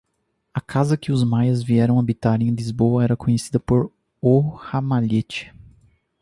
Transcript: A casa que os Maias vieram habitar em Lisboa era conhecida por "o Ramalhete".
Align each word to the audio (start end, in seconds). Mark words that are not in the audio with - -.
A 0.55 0.59
casa 0.59 0.97
que 0.97 1.11
os 1.11 1.23
Maias 1.23 1.61
vieram 1.61 1.99
habitar 1.99 2.41
em 2.41 2.49
Lisboa 2.49 3.03
era 3.03 3.15
conhecida 3.15 3.59
por 3.59 3.91
"o 4.19 4.39
Ramalhete". 4.39 5.53